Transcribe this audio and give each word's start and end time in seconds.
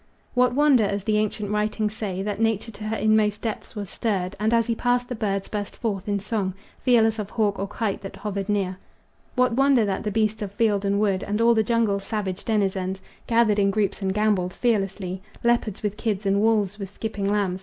What 0.33 0.55
wonder, 0.55 0.83
as 0.83 1.03
the 1.03 1.19
ancient 1.19 1.51
writings 1.51 1.95
say, 1.95 2.23
That 2.23 2.41
nature 2.41 2.71
to 2.71 2.85
her 2.85 2.95
inmost 2.95 3.43
depths 3.43 3.75
was 3.75 3.87
stirred, 3.87 4.35
And 4.39 4.51
as 4.51 4.65
he 4.65 4.73
passed 4.73 5.09
the 5.09 5.13
birds 5.13 5.47
burst 5.47 5.75
forth 5.75 6.07
in 6.09 6.17
song, 6.19 6.55
Fearless 6.81 7.19
of 7.19 7.29
hawk 7.29 7.59
or 7.59 7.67
kite 7.67 8.01
that 8.01 8.15
hovered 8.15 8.49
near? 8.49 8.79
What 9.35 9.53
wonder 9.53 9.85
that 9.85 10.01
the 10.01 10.09
beasts 10.09 10.41
of 10.41 10.51
field 10.53 10.85
and 10.85 10.99
wood, 10.99 11.21
And 11.23 11.39
all 11.39 11.53
the 11.53 11.61
jungle's 11.61 12.03
savage 12.03 12.45
denizens, 12.45 12.99
Gathered 13.27 13.59
in 13.59 13.69
groups 13.69 14.01
and 14.01 14.11
gamboled 14.11 14.55
fearlessly, 14.55 15.21
Leopards 15.43 15.83
with 15.83 15.97
kids 15.97 16.25
and 16.25 16.41
wolves 16.41 16.79
with 16.79 16.89
skipping 16.89 17.31
lambs? 17.31 17.59